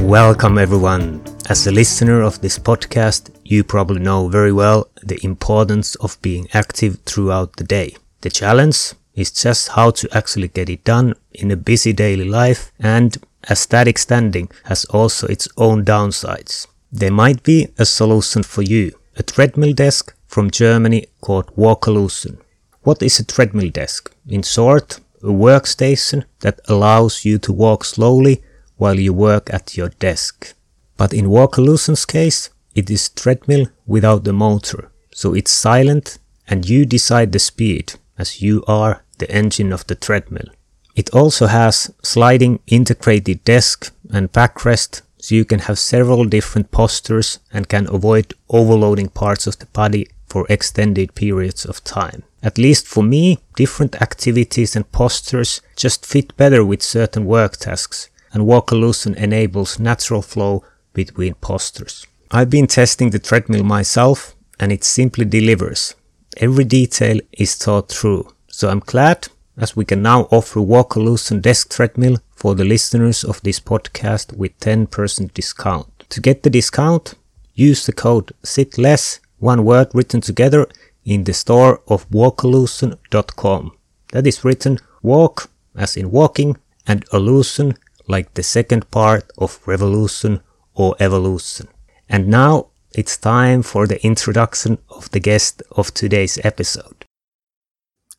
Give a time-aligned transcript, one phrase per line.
[0.00, 1.22] Welcome, everyone.
[1.48, 6.48] As a listener of this podcast, you probably know very well the importance of being
[6.52, 7.96] active throughout the day.
[8.20, 12.72] The challenge is just how to actually get it done in a busy daily life,
[12.78, 13.16] and
[13.48, 16.66] a static standing has also its own downsides.
[16.92, 22.38] There might be a solution for you a treadmill desk from Germany called Walkolution.
[22.82, 24.12] What is a treadmill desk?
[24.28, 28.42] In short, a workstation that allows you to walk slowly
[28.76, 30.54] while you work at your desk.
[30.96, 36.84] But in Walkolution's case, it is treadmill without the motor, so it's silent and you
[36.84, 40.48] decide the speed as you are the engine of the treadmill.
[40.94, 47.38] It also has sliding integrated desk and backrest so you can have several different postures
[47.52, 52.22] and can avoid overloading parts of the body for extended periods of time.
[52.42, 58.10] At least for me, different activities and postures just fit better with certain work tasks,
[58.34, 62.06] and Walkolution enables natural flow between postures.
[62.30, 65.94] I've been testing the treadmill myself and it simply delivers.
[66.36, 68.28] Every detail is thought through.
[68.48, 73.40] So I'm glad as we can now offer Walkalution desk treadmill for the listeners of
[73.42, 75.86] this podcast with 10% discount.
[76.10, 77.14] To get the discount,
[77.54, 80.66] use the code SITLESS, one word written together,
[81.04, 83.72] in the store of walkolution.com.
[84.12, 87.74] That is written walk as in walking and illusion
[88.06, 90.40] like the second part of revolution
[90.74, 91.68] or evolution.
[92.08, 97.04] And now it's time for the introduction of the guest of today's episode.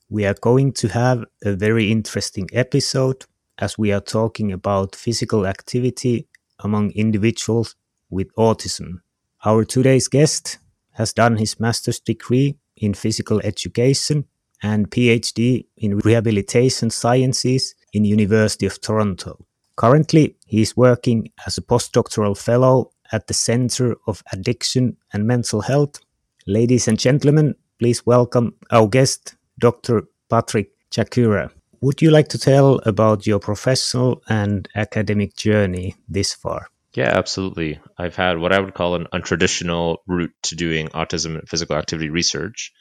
[0.09, 3.25] We are going to have a very interesting episode
[3.57, 6.27] as we are talking about physical activity
[6.59, 7.75] among individuals
[8.09, 9.01] with autism.
[9.43, 10.57] Our today's guest
[10.93, 14.25] has done his master's degree in physical education
[14.61, 19.45] and PhD in rehabilitation sciences in University of Toronto.
[19.75, 25.61] Currently, he is working as a postdoctoral fellow at the Center of Addiction and Mental
[25.61, 25.99] Health.
[26.47, 30.03] Ladies and gentlemen, please welcome our guest, Dr.
[30.29, 31.51] Patrick Jachyra.
[31.81, 36.69] Would you like to tell about your professional and academic journey this far?
[36.93, 37.79] Yeah, absolutely.
[37.97, 42.09] I've had what I would call an untraditional route to doing autism and physical activity
[42.09, 42.71] research.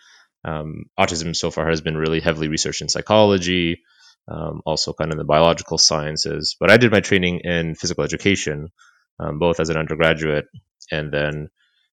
[0.44, 3.82] Um, autism so far has been really heavily researched in psychology,
[4.28, 6.56] um, also kind of the biological sciences.
[6.58, 8.68] But I did my training in physical education,
[9.18, 10.46] um, both as an undergraduate
[10.90, 11.48] and then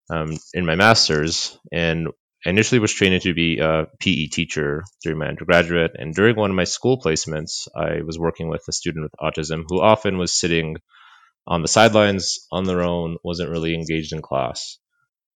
[0.09, 1.57] um, in my master's.
[1.71, 2.07] And
[2.45, 5.91] initially was trained to be a PE teacher during my undergraduate.
[5.95, 9.63] And during one of my school placements, I was working with a student with autism
[9.67, 10.77] who often was sitting
[11.47, 14.77] on the sidelines on their own, wasn't really engaged in class.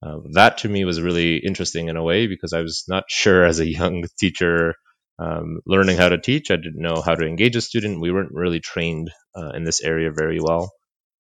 [0.05, 3.43] Uh, that to me was really interesting in a way because I was not sure
[3.43, 4.75] as a young teacher
[5.19, 6.51] um, learning how to teach.
[6.51, 8.01] I didn't know how to engage a student.
[8.01, 10.71] We weren't really trained uh, in this area very well.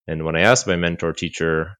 [0.07, 1.77] And when I asked my mentor teacher,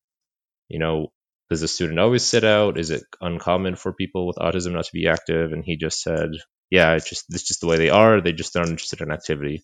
[0.67, 1.11] you know,
[1.49, 2.79] does a student always sit out?
[2.79, 5.51] Is it uncommon for people with autism not to be active?
[5.51, 6.29] And he just said,
[6.71, 8.21] yeah, it's just it's just the way they are.
[8.21, 9.63] They just aren't interested in activity.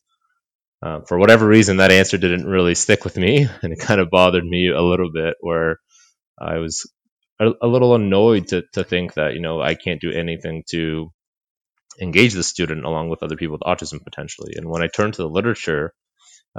[0.83, 4.09] Uh, for whatever reason, that answer didn't really stick with me, and it kind of
[4.09, 5.35] bothered me a little bit.
[5.39, 5.79] Where
[6.39, 6.89] I was
[7.39, 11.11] a, a little annoyed to to think that you know I can't do anything to
[11.99, 14.53] engage the student along with other people with autism potentially.
[14.55, 15.93] And when I turned to the literature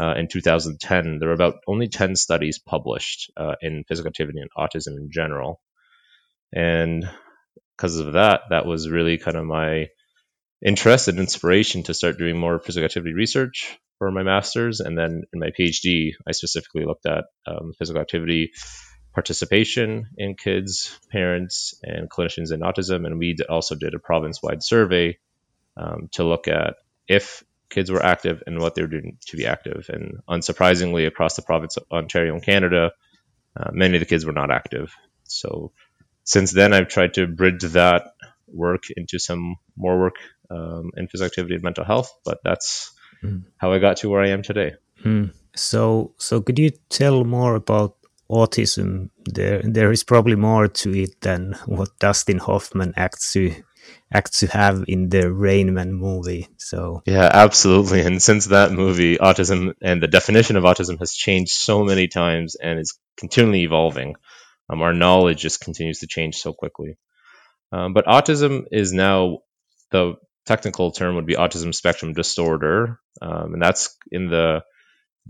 [0.00, 4.50] uh, in 2010, there were about only 10 studies published uh, in physical activity and
[4.56, 5.60] autism in general.
[6.54, 7.09] And
[7.76, 9.88] because of that, that was really kind of my
[10.65, 14.81] interest and inspiration to start doing more physical activity research for my master's.
[14.81, 18.50] And then in my PhD, I specifically looked at um, physical activity
[19.15, 23.06] participation in kids, parents, and clinicians in autism.
[23.06, 25.19] And we also did a province wide survey
[25.76, 26.76] um, to look at
[27.09, 29.87] if kids were active and what they were doing to be active.
[29.88, 32.93] And unsurprisingly, across the province of Ontario and Canada,
[33.56, 34.94] uh, many of the kids were not active.
[35.25, 35.73] So
[36.25, 38.12] since then, I've tried to bridge that
[38.47, 40.17] work into some more work
[40.50, 42.12] um, in physical activity and mental health.
[42.25, 42.93] But that's
[43.23, 43.44] mm.
[43.56, 44.73] how I got to where I am today.
[45.05, 45.32] Mm.
[45.55, 47.97] So, so could you tell more about
[48.32, 49.11] autism?
[49.26, 53.55] There, there is probably more to it than what Dustin Hoffman acts to
[54.12, 56.49] act to have in the Rain Man movie.
[56.58, 58.02] So yeah, absolutely.
[58.02, 62.55] And since that movie, autism and the definition of autism has changed so many times
[62.55, 64.17] and is continually evolving.
[64.70, 66.96] Um, our knowledge just continues to change so quickly.
[67.73, 69.38] Um, but autism is now
[69.90, 70.14] the
[70.46, 74.62] technical term would be autism spectrum disorder, um, and that's in the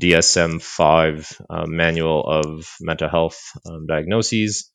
[0.01, 4.71] DSM 5 uh, manual of mental health um, diagnoses.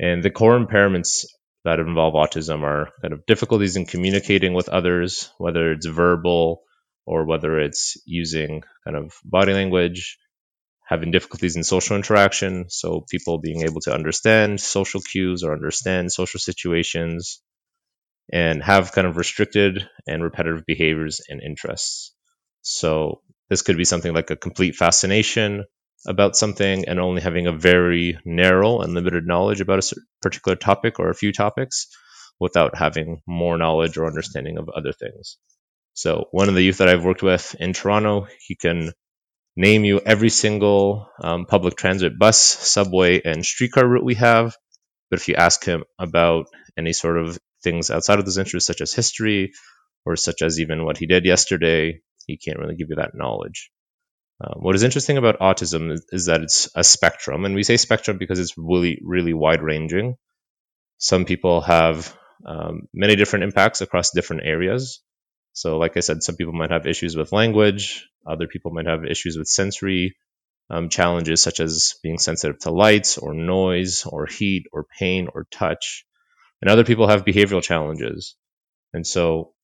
[0.00, 1.24] And the core impairments
[1.64, 6.62] that involve autism are kind of difficulties in communicating with others, whether it's verbal
[7.06, 10.18] or whether it's using kind of body language,
[10.86, 12.66] having difficulties in social interaction.
[12.68, 17.40] So people being able to understand social cues or understand social situations
[18.32, 22.14] and have kind of restricted and repetitive behaviors and interests.
[22.62, 25.64] So this could be something like a complete fascination
[26.06, 30.98] about something and only having a very narrow and limited knowledge about a particular topic
[30.98, 31.88] or a few topics
[32.40, 35.38] without having more knowledge or understanding of other things.
[35.94, 38.92] So one of the youth that I've worked with in Toronto, he can
[39.56, 44.54] name you every single um, public transit bus, subway, and streetcar route we have.
[45.10, 46.46] But if you ask him about
[46.76, 49.52] any sort of things outside of those interests, such as history
[50.06, 53.70] or such as even what he did yesterday, he can't really give you that knowledge.
[54.40, 57.76] Um, what is interesting about autism is, is, that it's a spectrum, and we say
[57.76, 60.14] spectrum because it's really, really wide ranging.
[60.98, 62.16] Some people have
[62.46, 65.02] um, many different impacts across different areas.
[65.54, 69.04] So, like I said, some people might have issues with language, other people might have
[69.04, 70.16] issues with sensory
[70.70, 75.48] um, challenges, such as being sensitive to lights or noise or heat or pain or
[75.50, 76.04] touch.
[76.60, 78.36] And other people have behavioral challenges.
[78.92, 79.54] And so,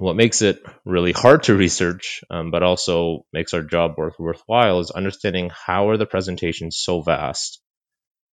[0.00, 4.80] what makes it really hard to research, um, but also makes our job work worthwhile,
[4.80, 7.60] is understanding how are the presentations so vast.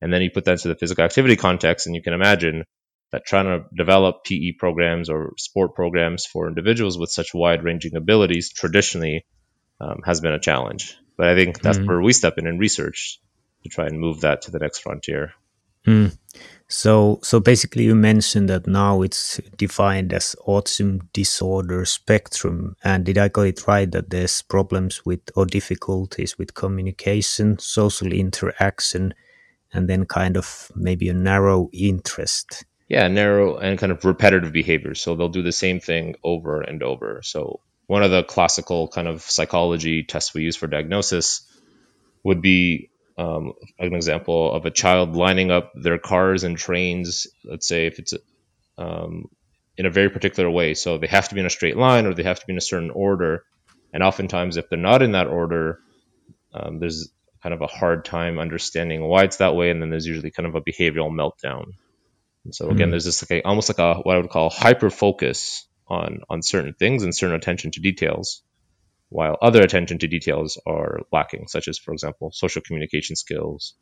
[0.01, 2.63] And then you put that into the physical activity context, and you can imagine
[3.11, 7.95] that trying to develop PE programs or sport programs for individuals with such wide ranging
[7.95, 9.25] abilities traditionally
[9.79, 10.95] um, has been a challenge.
[11.17, 11.87] But I think that's mm.
[11.87, 13.19] where we step in in research
[13.63, 15.33] to try and move that to the next frontier.
[15.85, 16.17] Mm.
[16.67, 22.77] So, so basically, you mentioned that now it's defined as autism disorder spectrum.
[22.83, 28.13] And did I got it right that there's problems with or difficulties with communication, social
[28.13, 29.13] interaction,
[29.73, 32.63] and then kind of maybe a narrow interest?
[32.91, 35.01] yeah, narrow and kind of repetitive behaviors.
[35.01, 37.21] So they'll do the same thing over and over.
[37.23, 41.49] So one of the classical kind of psychology tests we use for diagnosis
[42.25, 42.89] would be
[43.21, 47.27] um, an example of a child lining up their cars and trains.
[47.45, 48.13] Let's say if it's
[48.77, 49.25] um,
[49.77, 52.13] in a very particular way, so they have to be in a straight line or
[52.13, 53.43] they have to be in a certain order.
[53.93, 55.79] And oftentimes, if they're not in that order,
[56.53, 57.09] um, there's
[57.43, 60.47] kind of a hard time understanding why it's that way, and then there's usually kind
[60.47, 61.65] of a behavioral meltdown.
[62.45, 64.49] And so again, mm there's this like a, almost like a what I would call
[64.49, 68.41] hyper focus on on certain things and certain attention to details,
[69.11, 73.73] while other attention to details are lacking, such as for example social communication skills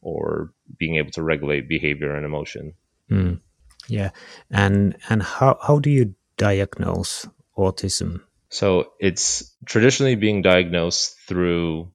[0.00, 2.72] or being able to regulate behavior and emotion.
[3.10, 3.40] Mm.
[3.88, 4.10] Yeah,
[4.50, 7.28] and and how how do you diagnose
[7.58, 8.22] autism?
[8.48, 11.92] So it's traditionally being diagnosed through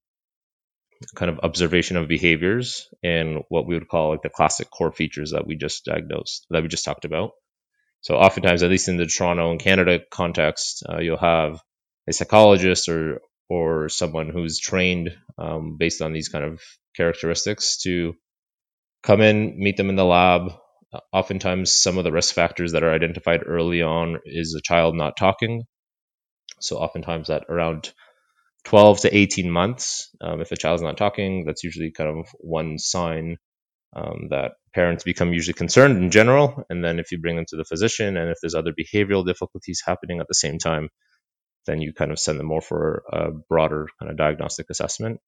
[1.15, 5.31] kind of observation of behaviors and what we would call like the classic core features
[5.31, 7.31] that we just diagnosed that we just talked about
[7.99, 11.59] so oftentimes at least in the toronto and canada context uh, you'll have
[12.07, 16.61] a psychologist or or someone who's trained um, based on these kind of
[16.95, 18.15] characteristics to
[19.03, 20.51] come in meet them in the lab
[20.93, 24.95] uh, oftentimes some of the risk factors that are identified early on is a child
[24.95, 25.63] not talking
[26.59, 27.93] so oftentimes at around
[28.65, 30.09] 12 to 18 months.
[30.21, 33.37] Um, if a child's not talking, that's usually kind of one sign
[33.95, 36.63] um, that parents become usually concerned in general.
[36.69, 39.81] And then if you bring them to the physician and if there's other behavioral difficulties
[39.85, 40.89] happening at the same time,
[41.65, 45.19] then you kind of send them more for a broader kind of diagnostic assessment.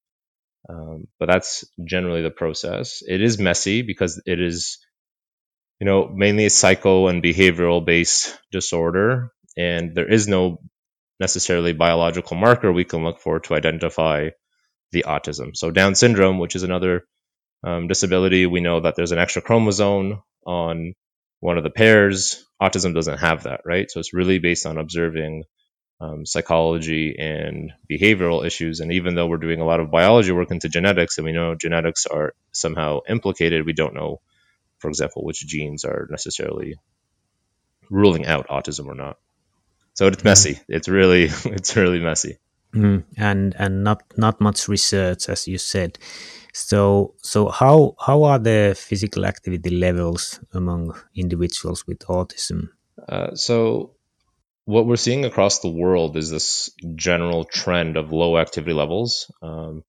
[0.68, 3.02] Um, but that's generally the process.
[3.06, 4.78] It is messy because it is,
[5.80, 9.30] you know, mainly a psycho and behavioral based disorder.
[9.56, 10.58] And there is no
[11.20, 14.30] necessarily biological marker we can look for to identify
[14.92, 15.56] the autism.
[15.56, 17.04] So Down syndrome, which is another
[17.64, 20.94] um, disability, we know that there's an extra chromosome on
[21.40, 22.44] one of the pairs.
[22.62, 23.90] Autism doesn't have that, right?
[23.90, 25.44] So it's really based on observing
[26.00, 28.80] um, psychology and behavioral issues.
[28.80, 31.54] And even though we're doing a lot of biology work into genetics, and we know
[31.54, 34.20] genetics are somehow implicated, we don't know,
[34.78, 36.76] for example, which genes are necessarily
[37.90, 39.16] ruling out autism or not.
[39.94, 40.60] So it's messy.
[40.68, 42.38] It's really it's really messy.
[42.74, 45.98] Mm, and and not not much research, as you said.
[46.52, 52.68] So so how how are the physical activity levels among individuals with autism?
[53.08, 53.94] Uh, so
[54.68, 59.32] what we're seeing across the world is this general trend of low activity levels.
[59.40, 59.82] Um,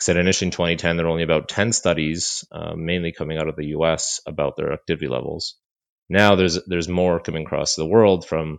[0.00, 3.54] said initially in 2010 there were only about 10 studies, uh, mainly coming out of
[3.54, 4.20] the U.S.
[4.26, 5.54] about their activity levels.
[6.08, 8.58] Now there's there's more coming across the world from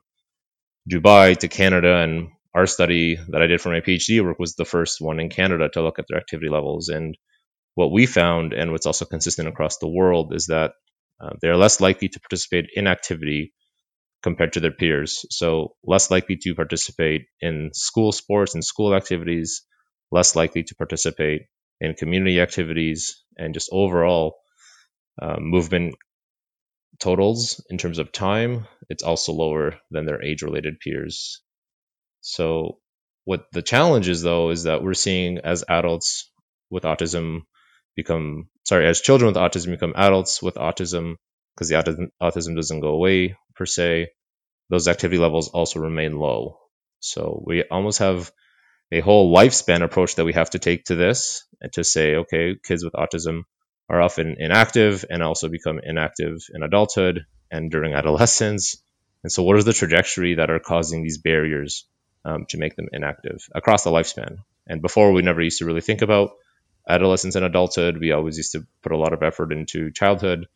[0.89, 4.63] Dubai to Canada, and our study that I did for my PhD work was the
[4.63, 6.87] first one in Canada to look at their activity levels.
[6.87, 7.17] And
[7.73, 10.71] what we found, and what's also consistent across the world, is that
[11.19, 13.51] uh, they're less likely to participate in activity
[14.25, 15.23] compared to their peers.
[15.29, 19.61] So less likely to participate in school sports and school activities,
[20.11, 21.43] less likely to participate
[21.79, 24.37] in community activities, and just overall
[25.21, 25.93] uh, movement
[26.99, 31.41] totals in terms of time, it's also lower than their age related peers.
[32.21, 32.79] So,
[33.25, 36.31] what the challenge is though is that we're seeing as adults
[36.71, 37.41] with autism
[37.95, 41.17] become, sorry, as children with autism become adults with autism,
[41.53, 44.09] because the autism, autism doesn't go away per se,
[44.69, 46.59] those activity levels also remain low.
[46.99, 48.31] So, we almost have
[48.91, 52.55] a whole lifespan approach that we have to take to this and to say, okay,
[52.63, 53.43] kids with autism
[53.89, 58.77] are often inactive and also become inactive in adulthood and during adolescence.
[59.23, 61.87] And so, what is the trajectory that are causing these barriers
[62.23, 64.37] um, to make them inactive across the lifespan?
[64.67, 66.31] And before, we never used to really think about
[66.87, 67.97] adolescence and adulthood.
[67.97, 70.47] We always used to put a lot of effort into childhood.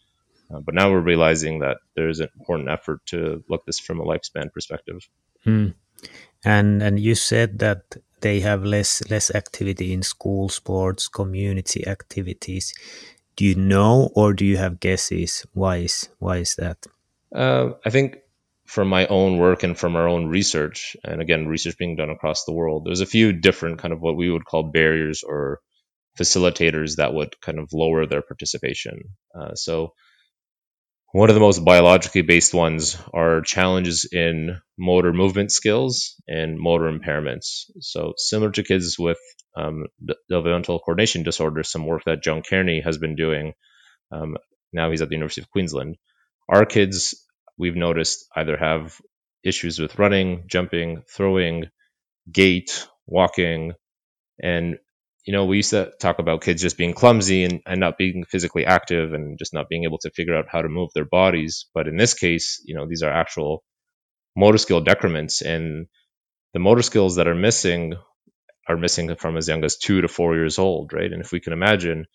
[0.53, 4.05] Uh, but now we're realizing that there's an important effort to look this from a
[4.05, 5.07] lifespan perspective.
[5.43, 5.67] Hmm.
[6.43, 12.73] And and you said that they have less less activity in school sports, community activities
[13.39, 16.85] do you know or do you have guesses why is why is that
[17.33, 18.17] uh, i think
[18.65, 22.43] from my own work and from our own research and again research being done across
[22.43, 25.61] the world there's a few different kind of what we would call barriers or
[26.19, 28.99] facilitators that would kind of lower their participation
[29.33, 29.93] uh, so
[31.11, 36.91] one of the most biologically based ones are challenges in motor movement skills and motor
[36.91, 37.65] impairments.
[37.79, 39.17] So, similar to kids with
[39.55, 39.87] um,
[40.29, 43.53] developmental coordination disorder, some work that John Cairney has been doing.
[44.11, 44.37] Um,
[44.71, 45.97] now he's at the University of Queensland.
[46.47, 47.15] Our kids,
[47.57, 48.99] we've noticed, either have
[49.43, 51.69] issues with running, jumping, throwing,
[52.31, 53.73] gait, walking,
[54.41, 54.77] and
[55.29, 58.23] you know, we used to talk about kids just being clumsy and, and not being
[58.25, 61.67] physically active and just not being able to figure out how to move their bodies.
[61.75, 63.63] But in this case, you know, these are actual
[64.35, 65.87] motor skill decrements and
[66.53, 67.95] the motor skills that are missing
[68.67, 71.13] are missing from as young as two to four years old, right?
[71.13, 72.05] And if we can imagine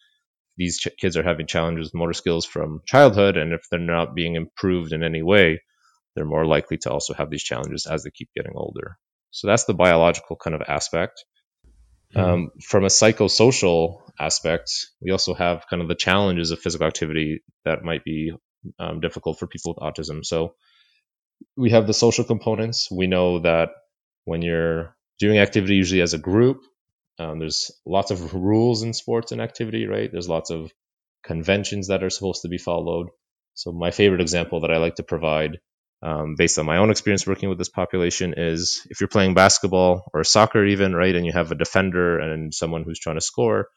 [0.56, 4.14] these ch- kids are having challenges with motor skills from childhood, and if they're not
[4.16, 5.62] being improved in any way,
[6.16, 8.99] they're more likely to also have these challenges as they keep getting older.
[9.33, 11.25] So that's the biological kind of aspect.
[12.14, 12.21] Mm-hmm.
[12.21, 17.42] Um, from a psychosocial aspect, we also have kind of the challenges of physical activity
[17.64, 18.33] that might be
[18.78, 20.25] um, difficult for people with autism.
[20.25, 20.54] So
[21.56, 22.88] we have the social components.
[22.90, 23.71] We know that
[24.25, 26.62] when you're doing activity, usually as a group,
[27.18, 30.11] um, there's lots of rules in sports and activity, right?
[30.11, 30.73] There's lots of
[31.25, 33.09] conventions that are supposed to be followed.
[33.54, 35.59] So my favorite example that I like to provide
[36.04, 40.04] um, based on my own experience working with this population is if you're playing basketball
[40.14, 43.68] or soccer even right and you have a defender and someone who's trying to score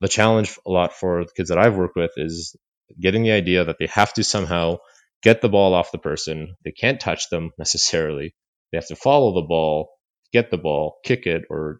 [0.00, 2.56] the challenge a lot for the kids that i've worked with is
[3.00, 4.78] getting the idea that they have to somehow
[5.22, 6.56] get the ball off the person.
[6.64, 8.34] They can't touch them necessarily.
[8.72, 9.90] They have to follow the ball
[10.32, 11.78] get the ball kick it or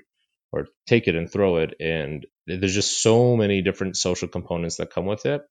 [0.53, 1.75] or take it and throw it.
[1.81, 5.43] And there's just so many different social components that come with it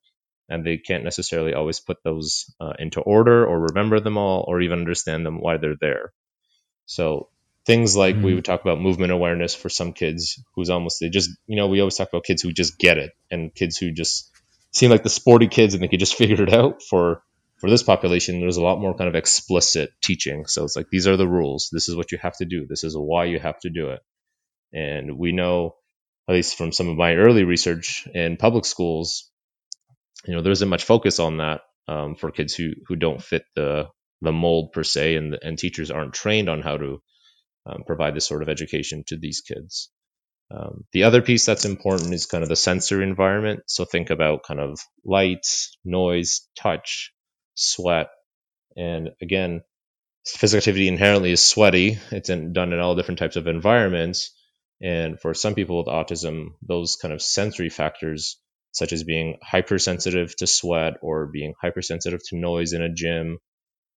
[0.49, 4.61] and they can't necessarily always put those uh, into order or remember them all or
[4.61, 6.13] even understand them why they're there.
[6.85, 7.29] So
[7.65, 8.25] things like mm-hmm.
[8.25, 11.67] we would talk about movement awareness for some kids who's almost they just you know
[11.67, 14.29] we always talk about kids who just get it and kids who just
[14.71, 16.81] seem like the sporty kids and they could just figure it out.
[16.81, 17.23] For
[17.57, 20.45] for this population there's a lot more kind of explicit teaching.
[20.47, 21.69] So it's like these are the rules.
[21.71, 22.67] This is what you have to do.
[22.67, 24.01] This is why you have to do it.
[24.73, 25.75] And we know
[26.27, 29.29] at least from some of my early research in public schools
[30.25, 33.43] you know there isn't much focus on that um, for kids who who don't fit
[33.55, 33.87] the
[34.21, 37.01] the mold per se, and and teachers aren't trained on how to
[37.65, 39.89] um, provide this sort of education to these kids.
[40.51, 43.61] Um, the other piece that's important is kind of the sensory environment.
[43.67, 45.47] So think about kind of light,
[45.83, 47.11] noise, touch,
[47.55, 48.09] sweat,
[48.75, 49.61] and again,
[50.25, 51.99] physical activity inherently is sweaty.
[52.11, 54.31] It's in, done in all different types of environments.
[54.81, 58.37] And for some people with autism, those kind of sensory factors
[58.73, 63.37] such as being hypersensitive to sweat or being hypersensitive to noise in a gym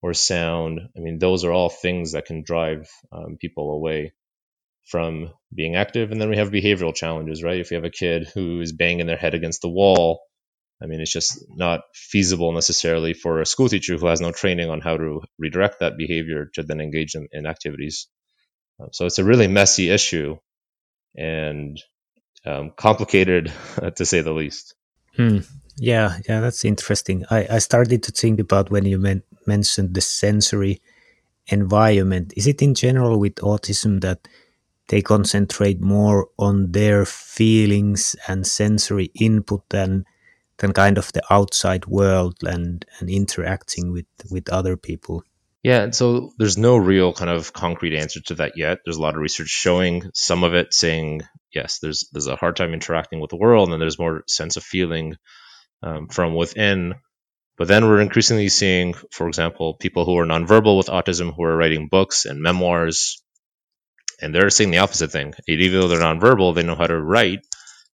[0.02, 0.80] or sound.
[0.96, 4.12] I mean, those are all things that can drive um, people away
[4.86, 6.12] from being active.
[6.12, 7.58] And then we have behavioral challenges, right?
[7.58, 10.20] If you have a kid who is banging their head against the wall,
[10.80, 14.68] I mean, it's just not feasible necessarily for a school teacher who has no training
[14.68, 18.08] on how to redirect that behavior to then engage them in activities.
[18.78, 20.36] Um, so it's a really messy issue.
[21.16, 21.80] And
[22.46, 23.52] um, complicated
[23.96, 24.74] to say the least.
[25.16, 25.38] Hmm.
[25.78, 27.24] Yeah, yeah, that's interesting.
[27.30, 30.80] I, I started to think about when you men- mentioned the sensory
[31.48, 32.32] environment.
[32.36, 34.26] Is it in general with autism that
[34.88, 40.04] they concentrate more on their feelings and sensory input than
[40.58, 45.24] than kind of the outside world and and interacting with with other people?
[45.62, 48.78] Yeah, and so there's no real kind of concrete answer to that yet.
[48.84, 51.22] There's a lot of research showing some of it saying
[51.56, 54.62] yes, there's there's a hard time interacting with the world, and there's more sense of
[54.74, 55.16] feeling
[55.82, 56.94] um, from within.
[57.58, 61.56] But then we're increasingly seeing, for example, people who are nonverbal with autism who are
[61.56, 63.22] writing books and memoirs,
[64.20, 65.32] and they're saying the opposite thing.
[65.48, 67.40] Even though they're nonverbal, they know how to write,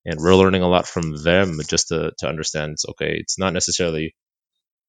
[0.05, 2.77] and we're learning a lot from them just to to understand.
[2.91, 3.13] Okay.
[3.21, 4.15] It's not necessarily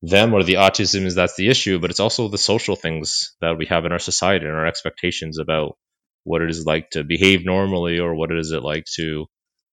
[0.03, 3.57] them or the autism is that's the issue, but it's also the social things that
[3.57, 5.77] we have in our society and our expectations about
[6.23, 9.25] what it is like to behave normally or what it is it like to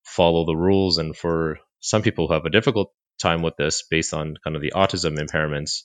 [0.03, 0.97] follow the rules.
[0.97, 2.91] And for some people who have a difficult
[3.21, 5.83] time with this based on kind of the autism impairments,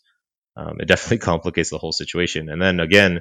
[0.57, 2.49] um, it definitely complicates the whole situation.
[2.49, 3.21] And then again,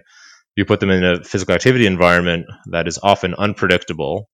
[0.56, 4.30] you put them in a physical activity environment that is often unpredictable,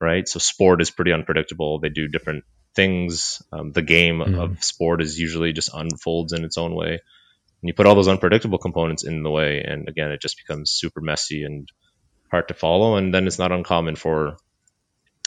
[0.00, 0.26] right?
[0.28, 1.80] So sport is pretty unpredictable.
[1.80, 2.44] They do different
[2.74, 3.42] things.
[3.52, 4.38] Um, the game mm.
[4.38, 6.92] of sport is usually just unfolds in its own way.
[6.92, 10.70] And you put all those unpredictable components in the way, and again, it just becomes
[10.70, 11.68] super messy and
[12.30, 12.96] hard to follow.
[12.96, 14.36] And then it's not uncommon for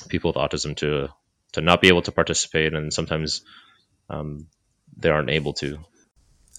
[0.07, 1.09] people with autism to
[1.53, 3.41] to not be able to participate, and sometimes
[4.09, 4.47] um,
[4.95, 5.79] they aren't able to.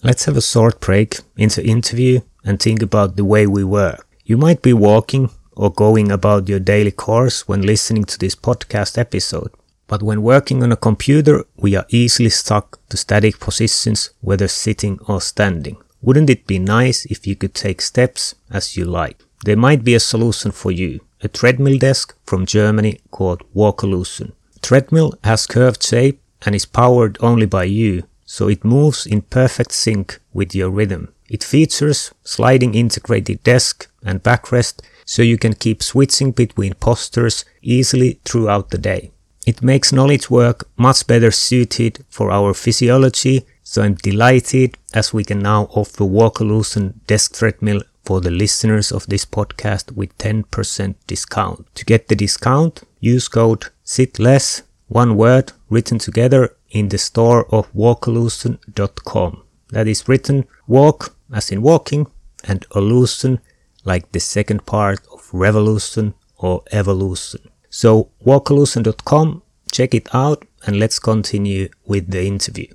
[0.03, 4.07] Let's have a short break into interview and think about the way we work.
[4.25, 8.97] You might be walking or going about your daily course when listening to this podcast
[8.97, 9.51] episode.
[9.87, 14.99] But when working on a computer, we are easily stuck to static positions, whether sitting
[15.07, 15.77] or standing.
[16.01, 19.23] Wouldn't it be nice if you could take steps as you like?
[19.43, 21.01] There might be a solution for you.
[21.23, 24.33] A treadmill desk from Germany called Walkolution.
[24.61, 29.71] Treadmill has curved shape and is powered only by you, so it moves in perfect
[29.71, 31.13] sync with your rhythm.
[31.29, 38.19] It features sliding integrated desk and backrest so you can keep switching between postures easily
[38.25, 39.11] throughout the day.
[39.47, 45.23] It makes knowledge work much better suited for our physiology, so I'm delighted as we
[45.23, 51.73] can now offer Walkolution desk treadmill for the listeners of this podcast with 10% discount.
[51.75, 57.71] To get the discount, use code SITLESS, one word written together in the store of
[57.71, 59.43] walkolution.com.
[59.69, 62.07] That is written walk as in walking
[62.43, 63.39] and illusion
[63.85, 67.49] like the second part of revolution or evolution.
[67.69, 72.67] So walkolution.com, check it out and let's continue with the interview.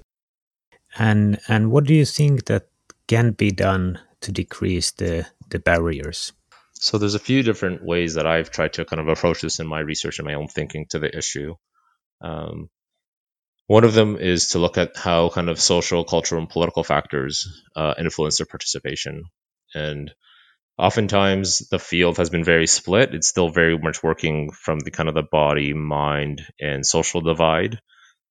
[0.98, 2.68] And and what do you think that
[3.06, 6.32] can be done to decrease the, the barriers?
[6.74, 9.66] So there's a few different ways that I've tried to kind of approach this in
[9.66, 11.54] my research and my own thinking to the issue.
[12.20, 12.68] Um,
[13.66, 17.62] one of them is to look at how kind of social, cultural, and political factors
[17.74, 19.24] uh, influence their participation.
[19.74, 20.12] And
[20.78, 23.14] oftentimes the field has been very split.
[23.14, 27.80] It's still very much working from the kind of the body, mind, and social divide.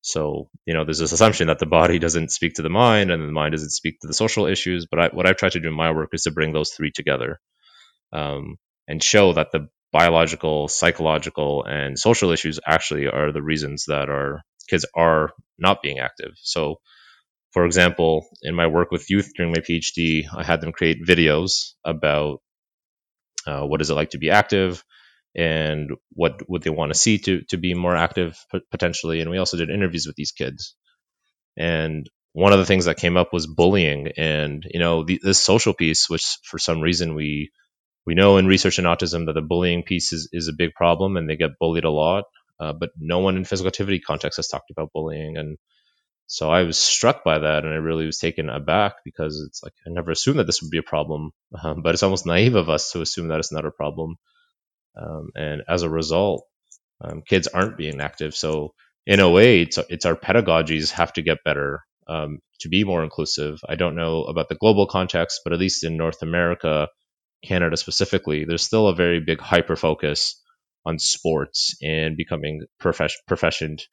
[0.05, 3.23] So, you know, there's this assumption that the body doesn't speak to the mind and
[3.23, 4.85] the mind doesn't speak to the social issues.
[4.85, 6.91] But I, what I've tried to do in my work is to bring those three
[6.91, 7.39] together
[8.13, 14.11] um, and show that the biological, psychological, and social issues actually are the reasons that
[14.11, 16.33] our kids are not being active.
[16.35, 16.75] So,
[17.51, 21.73] for example, in my work with youth during my PhD, I had them create videos
[21.83, 22.41] about
[23.47, 24.83] uh, what is it like to be active
[25.35, 28.37] and what would they want to see to to be more active
[28.71, 29.21] potentially.
[29.21, 30.75] And we also did interviews with these kids.
[31.57, 35.39] And one of the things that came up was bullying, and you know the, this
[35.39, 37.51] social piece, which for some reason we
[38.05, 41.17] we know in research in autism that the bullying piece is, is a big problem,
[41.17, 42.25] and they get bullied a lot.
[42.59, 45.57] Uh, but no one in physical activity context has talked about bullying, and
[46.27, 49.73] so I was struck by that, and I really was taken aback because it's like
[49.85, 52.69] I never assumed that this would be a problem, um, but it's almost naive of
[52.69, 54.15] us to assume that it's not a problem.
[54.97, 56.45] Um, and as a result,
[57.01, 58.35] um, kids aren't being active.
[58.35, 58.73] So
[59.05, 63.03] in a way, it's it's our pedagogies have to get better um, to be more
[63.03, 63.59] inclusive.
[63.67, 66.87] I don't know about the global context, but at least in North America,
[67.43, 70.41] Canada specifically, there's still a very big hyper focus
[70.85, 73.83] on sports and becoming profes- professioned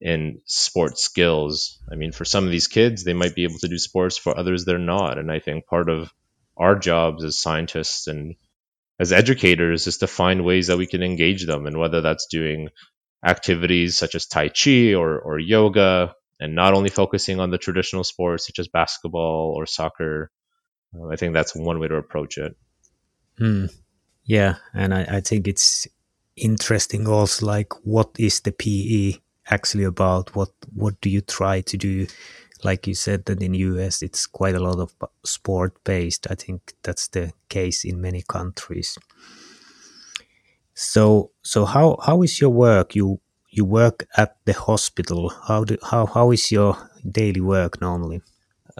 [0.00, 1.78] in sports skills.
[1.90, 4.36] I mean, for some of these kids, they might be able to do sports, for
[4.36, 5.18] others, they're not.
[5.18, 6.12] And I think part of
[6.56, 8.34] our jobs as scientists and
[8.98, 12.68] as educators is to find ways that we can engage them, and whether that's doing
[13.24, 18.04] activities such as Tai Chi or, or yoga, and not only focusing on the traditional
[18.04, 20.30] sports such as basketball or soccer.
[20.94, 22.56] Uh, I think that's one way to approach it.
[23.38, 23.66] Hmm.
[24.24, 25.86] Yeah, and I, I think it's
[26.36, 30.34] interesting also like what is the PE actually about?
[30.34, 32.06] What what do you try to do?
[32.64, 36.26] Like you said that in US it's quite a lot of sport based.
[36.30, 38.98] I think that's the case in many countries.
[40.74, 42.94] So so how how is your work?
[42.94, 45.28] You you work at the hospital.
[45.28, 46.76] How do how how is your
[47.08, 48.22] daily work normally?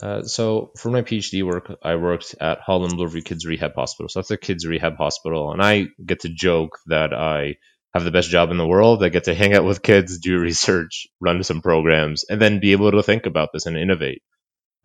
[0.02, 4.08] Uh, so for my PhD work, I worked at Holland Bloorview Kids Rehab Hospital.
[4.08, 7.56] So that's a kids rehab hospital, and I get to joke that I
[7.94, 9.04] have the best job in the world.
[9.04, 12.72] I get to hang out with kids, do research, run some programs, and then be
[12.72, 14.22] able to think about this and innovate.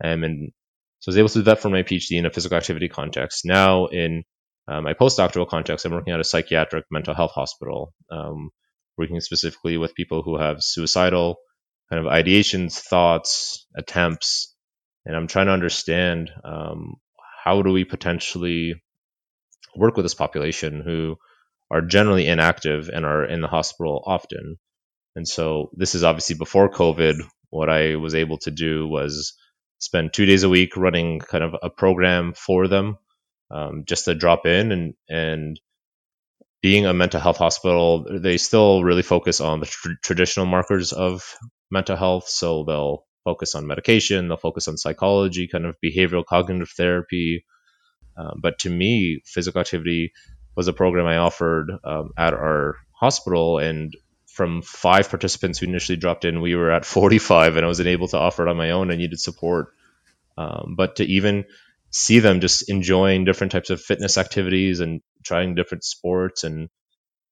[0.02, 0.52] Um, and
[1.00, 3.44] so I was able to do that for my PhD in a physical activity context.
[3.44, 4.22] Now in
[4.68, 8.50] uh, my postdoctoral context, I'm working at a psychiatric mental health hospital, um,
[8.96, 11.38] working specifically with people who have suicidal
[11.90, 14.54] kind of ideations, thoughts, attempts,
[15.04, 16.96] and I'm trying to understand um,
[17.44, 18.74] how do we potentially
[19.74, 21.16] work with this population who
[21.70, 24.56] are generally inactive and are in the hospital often.
[25.16, 27.20] And so this is obviously before COVID.
[27.50, 29.36] What I was able to do was
[29.78, 32.96] spend two days a week running kind of a program for them,
[33.50, 35.60] um, just to drop in and and
[36.62, 41.36] being a mental health hospital, they still really focus on the tr- traditional markers of
[41.70, 42.28] mental health.
[42.28, 47.44] So they'll focus on medication, they'll focus on psychology, kind of behavioral cognitive therapy.
[48.16, 50.12] Um, but to me, physical activity
[50.56, 53.58] was a program I offered um, at our hospital.
[53.58, 53.94] And
[54.26, 58.08] from five participants who initially dropped in, we were at 45, and I wasn't able
[58.08, 58.90] to offer it on my own.
[58.90, 59.68] I needed support.
[60.36, 61.44] Um, but to even
[61.90, 66.68] see them just enjoying different types of fitness activities and trying different sports and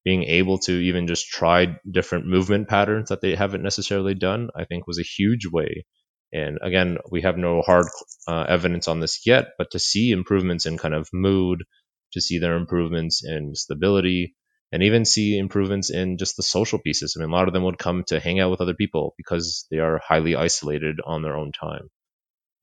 [0.03, 4.65] being able to even just try different movement patterns that they haven't necessarily done, I
[4.65, 5.85] think was a huge way.
[6.31, 7.87] And again, we have no hard
[8.27, 11.63] uh, evidence on this yet, but to see improvements in kind of mood,
[12.13, 14.35] to see their improvements in stability,
[14.71, 17.15] and even see improvements in just the social pieces.
[17.15, 19.65] I mean, a lot of them would come to hang out with other people because
[19.71, 21.89] they are highly isolated on their own time.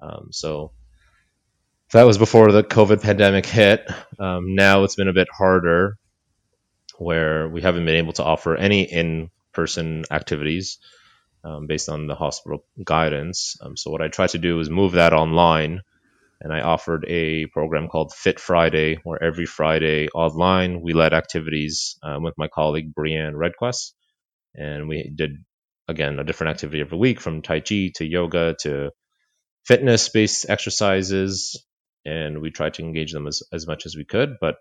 [0.01, 0.73] Um, so
[1.93, 3.89] that was before the COVID pandemic hit.
[4.19, 5.99] Um, now it's been a bit harder
[6.99, 10.79] where we haven't been able to offer any in person activities
[11.45, 13.57] um, based on the hospital guidance.
[13.61, 15.83] Um, so, what I tried to do was move that online.
[16.41, 21.99] And I offered a program called Fit Friday, where every Friday online we led activities
[22.03, 23.93] um, with my colleague Brianne Redquest.
[24.55, 25.33] And we did,
[25.89, 28.91] again, a different activity every week from Tai Chi to yoga to
[29.67, 31.65] fitness based exercises
[32.05, 34.37] and we tried to engage them as, as much as we could.
[34.41, 34.57] But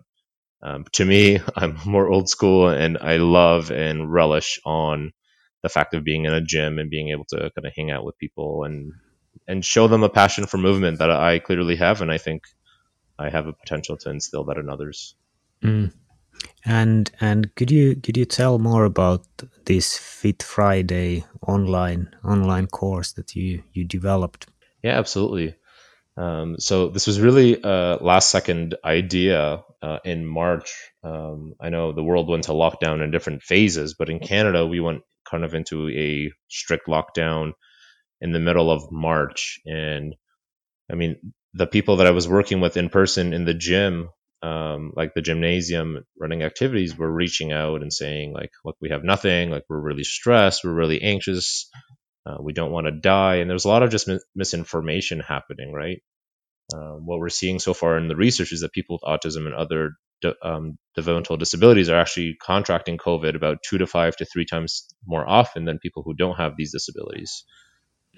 [0.62, 5.12] um, to me, I'm more old school and I love and relish on
[5.62, 8.04] the fact of being in a gym and being able to kind of hang out
[8.04, 8.92] with people and
[9.46, 12.42] and show them a passion for movement that I clearly have, and I think
[13.18, 15.14] I have a potential to instill that in others.
[15.62, 15.92] Mm.
[16.64, 19.26] And and could you could you tell more about
[19.64, 24.46] this Fit Friday online online course that you you developed?
[24.82, 25.54] Yeah, absolutely.
[26.16, 30.72] Um, so this was really a last second idea uh, in March.
[31.04, 34.80] Um, I know the world went to lockdown in different phases, but in Canada, we
[34.80, 37.52] went kind of into a strict lockdown
[38.20, 39.60] in the middle of March.
[39.66, 40.14] And
[40.90, 41.16] I mean,
[41.54, 44.08] the people that I was working with in person in the gym,
[44.42, 49.04] um, like the gymnasium running activities, were reaching out and saying, like, look, we have
[49.04, 49.50] nothing.
[49.50, 50.64] Like, we're really stressed.
[50.64, 51.68] We're really anxious.
[52.26, 53.36] Uh, we don't want to die.
[53.36, 56.02] And there's a lot of just misinformation happening, right?
[56.74, 59.54] Uh, what we're seeing so far in the research is that people with autism and
[59.54, 64.44] other de- um, developmental disabilities are actually contracting COVID about two to five to three
[64.44, 67.44] times more often than people who don't have these disabilities.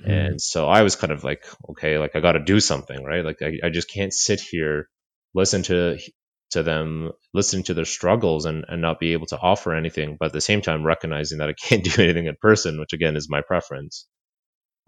[0.07, 0.31] Mm.
[0.31, 3.25] And so I was kind of like, okay, like I got to do something, right?
[3.25, 4.89] Like I, I just can't sit here,
[5.35, 5.99] listen to
[6.51, 10.27] to them, listen to their struggles, and and not be able to offer anything, but
[10.27, 13.29] at the same time recognizing that I can't do anything in person, which again is
[13.31, 14.07] my preference.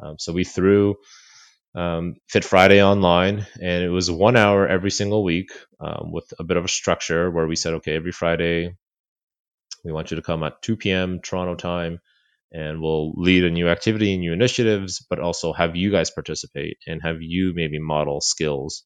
[0.02, 0.96] Um, so we threw
[1.74, 6.44] um, Fit Friday online, and it was one hour every single week um, with a
[6.44, 8.74] bit of a structure where we said, okay, every Friday
[9.84, 11.20] we want you to come at 2 p.m.
[11.22, 12.00] Toronto time,
[12.52, 16.78] and we'll lead a new activity, and new initiatives, but also have you guys participate
[16.86, 18.84] and have you maybe model skills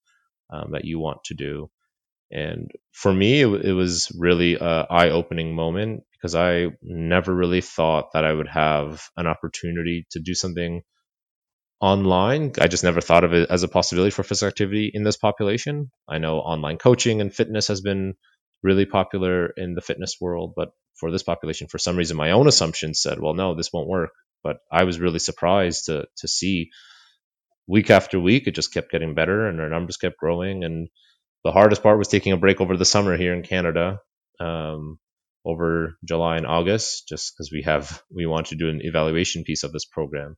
[0.53, 1.71] um, that you want to do.
[2.31, 8.13] And for me, it, it was really a eye-opening moment because I never really thought
[8.13, 10.83] that I would have an opportunity to do something
[11.81, 12.53] online.
[12.61, 15.91] I just never thought of it as a possibility for physical activity in this population.
[16.09, 18.15] I know online coaching and fitness has been
[18.63, 22.49] really popular in the fitness world, but for this population, for some reason, my own
[22.49, 24.11] assumptions said, well, no, this won't work.
[24.43, 26.71] But I was really surprised to to see
[27.67, 30.65] week after week, it just kept getting better and our numbers kept growing.
[30.65, 30.89] And
[31.45, 34.01] the hardest part was taking a break over the summer here in Canada.
[34.41, 34.99] Um,
[35.45, 39.63] over July and August, just because we have we want to do an evaluation piece
[39.63, 40.37] of this program.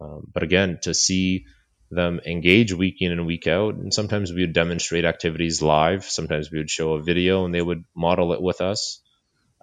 [0.00, 1.44] Um, but again, to see
[1.90, 6.04] them engage week in and week out, and sometimes we would demonstrate activities live.
[6.04, 9.00] Sometimes we would show a video and they would model it with us.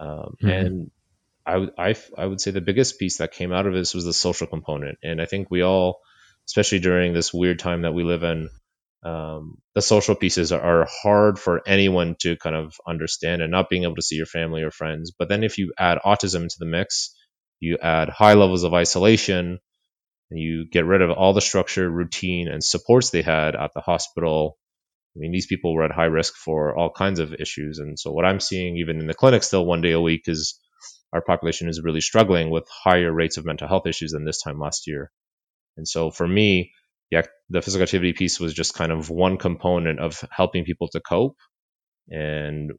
[0.02, 0.50] Um, mm-hmm.
[0.50, 0.92] And
[1.46, 4.14] I, I, I would say the biggest piece that came out of this was the
[4.14, 4.98] social component.
[5.04, 6.00] And I think we all,
[6.48, 8.50] especially during this weird time that we live in,
[9.04, 13.68] um, the social pieces are, are, hard for anyone to kind of understand and not
[13.68, 15.12] being able to see your family or friends.
[15.18, 17.16] But then if you add autism into the mix,
[17.60, 19.60] you add high levels of isolation,
[20.30, 23.82] and you get rid of all the structure, routine, and supports they had at the
[23.82, 24.58] hospital.
[25.15, 27.80] I mean, these people were at high risk for all kinds of issues.
[27.80, 30.60] And so what I'm seeing even in the clinic still one day a week is
[31.13, 34.60] our population is really struggling with higher rates of mental health issues than this time
[34.60, 35.12] last year.
[35.76, 36.71] And so for me,
[37.12, 41.02] the, the physical activity piece was just kind of one component of helping people to
[41.02, 41.36] cope.
[42.10, 42.71] And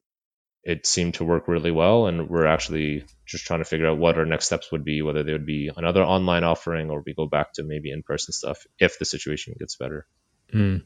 [0.64, 2.06] it seemed to work really well.
[2.06, 5.22] And we're actually just trying to figure out what our next steps would be, whether
[5.22, 8.58] there would be another online offering or we go back to maybe in person stuff
[8.78, 10.06] if the situation gets better.
[10.54, 10.82] Mm.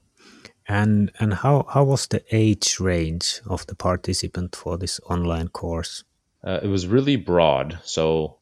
[0.68, 6.04] And and how, how was the age range of the participant for this online course?
[6.44, 7.78] Uh, it was really broad.
[7.84, 8.38] So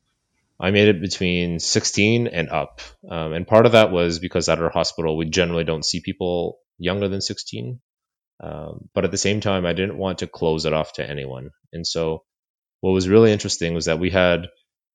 [0.59, 2.81] I made it between 16 and up.
[3.09, 6.59] Um, and part of that was because at our hospital, we generally don't see people
[6.79, 7.81] younger than 16.
[8.43, 11.51] Um, but at the same time, I didn't want to close it off to anyone.
[11.73, 12.25] And so
[12.81, 14.49] what was really interesting was that we had,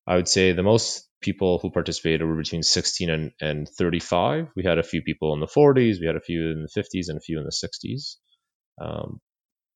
[0.06, 4.48] I would say, the most people who participated were between 16 and, and 35.
[4.56, 7.08] We had a few people in the 40s, we had a few in the 50s,
[7.08, 8.16] and a few in the 60s.
[8.80, 9.20] Um,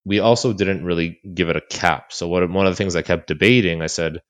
[0.05, 2.13] we also didn't really give it a cap.
[2.13, 4.21] So what one of the things I kept debating, I said,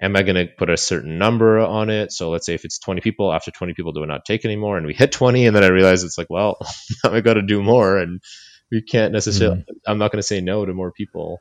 [0.00, 2.12] am I going to put a certain number on it?
[2.12, 4.76] So let's say if it's 20 people, after 20 people, do I not take anymore?
[4.76, 6.58] And we hit 20, and then I realized it's like, well,
[7.04, 8.20] I got to do more, and
[8.72, 9.90] we can't necessarily mm-hmm.
[9.90, 11.38] i'm not going to say no to more people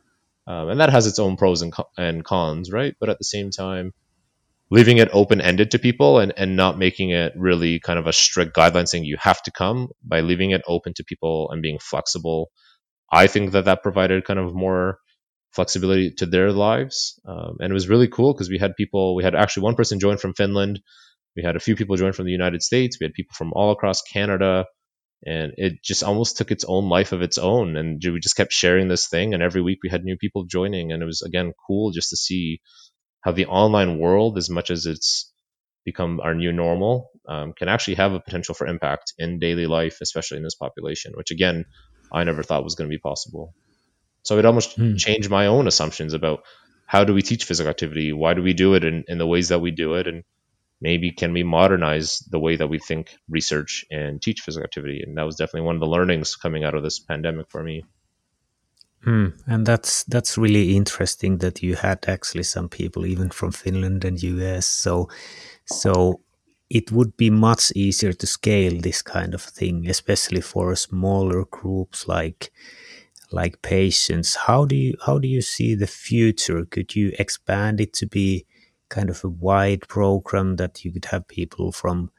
[0.47, 3.23] um, and that has its own pros and, co- and cons right but at the
[3.23, 3.93] same time
[4.71, 8.13] leaving it open ended to people and, and not making it really kind of a
[8.13, 11.77] strict guideline saying you have to come by leaving it open to people and being
[11.79, 12.49] flexible
[13.11, 14.97] i think that that provided kind of more
[15.51, 17.19] flexibility to their lives.
[17.25, 19.99] Um, and it was really cool because we had people we had actually one person
[19.99, 20.79] join from finland.
[21.35, 22.97] We had a few people join from the united states.
[22.99, 24.65] We had people from all across canada.
[25.23, 27.77] And it just almost took its own life of its own.
[27.77, 29.35] And we just kept sharing this thing.
[29.35, 30.91] And every week we had new people joining.
[30.91, 32.59] And it was again cool just to see
[33.21, 35.31] how the online world as much as it's
[35.85, 39.97] become our new normal um, can actually have a potential for impact in daily life
[40.01, 41.65] especially in this population which again
[42.11, 43.53] i never thought was going to be possible
[44.23, 44.95] so it almost hmm.
[44.95, 46.43] changed my own assumptions about
[46.85, 49.49] how do we teach physical activity why do we do it in, in the ways
[49.49, 50.23] that we do it and
[50.81, 55.03] maybe can we modernize the way that we think, research, and teach physical activity?
[55.05, 57.83] And that was definitely one of the learnings coming out of this pandemic for me.
[59.05, 64.05] Mm, and that's that's really interesting that you had actually some people even from Finland
[64.05, 64.67] and US.
[64.67, 65.09] So
[65.65, 66.21] so
[66.69, 72.07] it would be much easier to scale this kind of thing, especially for smaller groups
[72.07, 72.51] like
[73.31, 74.35] like patients.
[74.35, 76.65] How do you how do you see the future?
[76.65, 78.45] Could you expand it to be
[78.89, 82.11] kind of a wide program that you could have people from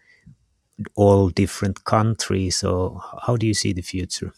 [0.95, 4.33] all different countries or how do you see the future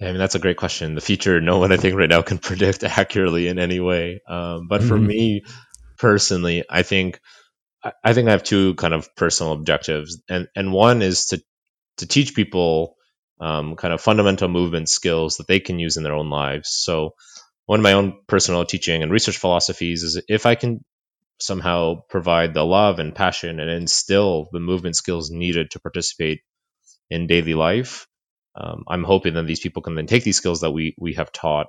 [0.00, 0.94] I mean, that's a great question.
[0.94, 4.20] The future, no one I think right now can predict accurately in any way.
[4.26, 5.06] Um, but for mm-hmm.
[5.06, 5.42] me
[5.98, 7.20] personally, I think
[8.04, 11.42] I think I have two kind of personal objectives, and and one is to
[11.98, 12.96] to teach people
[13.40, 16.70] um, kind of fundamental movement skills that they can use in their own lives.
[16.70, 17.14] So
[17.66, 20.84] one of my own personal teaching and research philosophies is if I can
[21.38, 26.40] somehow provide the love and passion and instill the movement skills needed to participate
[27.08, 28.06] in daily life,
[28.54, 31.32] um, I'm hoping that these people can then take these skills that we we have
[31.32, 31.68] taught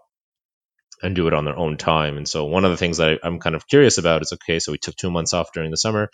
[1.03, 2.17] and do it on their own time.
[2.17, 4.59] And so one of the things that I, I'm kind of curious about is okay,
[4.59, 6.09] so we took two months off during the summer.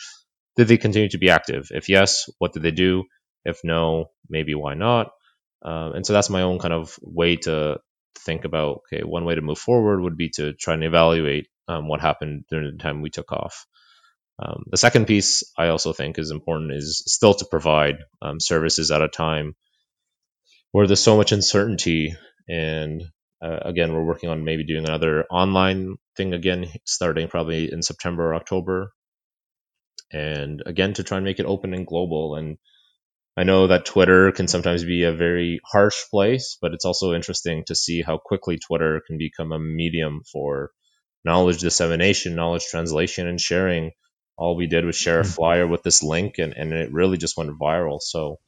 [0.56, 1.67] Did they continue to be active?
[1.71, 3.03] If yes, what did they do?
[3.45, 5.12] If no, maybe why not?
[5.62, 7.80] Um, and so that's my own kind of way to
[8.19, 11.88] think about okay, one way to move forward would be to try and evaluate um,
[11.88, 13.65] what happened during the time we took off.
[14.39, 18.91] Um, the second piece I also think is important is still to provide um, services
[18.91, 19.56] at a time
[20.71, 22.15] where there's so much uncertainty.
[22.47, 23.03] And
[23.41, 28.30] uh, again, we're working on maybe doing another online thing again, starting probably in September
[28.30, 28.91] or October.
[30.12, 32.58] And again, to try and make it open and global and
[33.38, 37.63] I know that Twitter can sometimes be a very harsh place, but it's also interesting
[37.67, 40.71] to see how quickly Twitter can become a medium for
[41.23, 43.91] knowledge dissemination, knowledge translation, and sharing.
[44.38, 45.30] All we did was share a hmm.
[45.30, 48.01] flyer with this link, and, and it really just went viral.
[48.01, 48.39] So,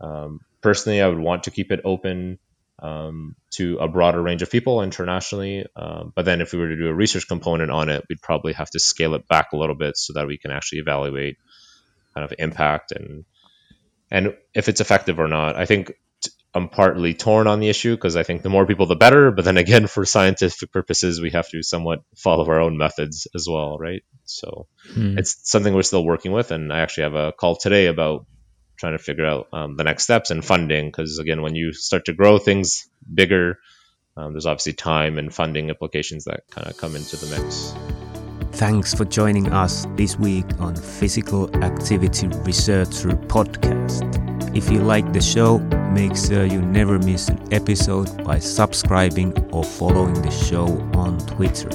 [0.00, 2.38] um, personally, I would want to keep it open
[2.80, 5.66] um, to a broader range of people internationally.
[5.74, 8.52] Um, but then if we were to do a research component on it, we'd probably
[8.52, 11.36] have to scale it back a little bit so that we can actually evaluate
[12.14, 13.24] kind of impact and
[14.10, 15.56] and if it's effective or not.
[15.56, 15.92] I think
[16.54, 19.30] I'm partly torn on the issue because I think the more people, the better.
[19.30, 23.46] But then again, for scientific purposes, we have to somewhat follow our own methods as
[23.48, 24.02] well, right?
[24.24, 25.18] So hmm.
[25.18, 26.50] it's something we're still working with.
[26.50, 28.26] And I actually have a call today about
[28.78, 30.86] trying to figure out um, the next steps and funding.
[30.86, 33.58] Because again, when you start to grow things bigger,
[34.16, 37.74] um, there's obviously time and funding implications that kind of come into the mix.
[38.52, 44.02] Thanks for joining us this week on Physical Activity Researcher Podcast.
[44.56, 45.58] If you like the show,
[45.92, 51.68] make sure you never miss an episode by subscribing or following the show on Twitter.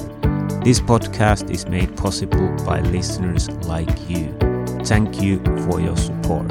[0.62, 4.36] This podcast is made possible by listeners like you.
[4.84, 6.50] Thank you for your support.